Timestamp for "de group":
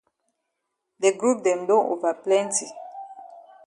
1.01-1.37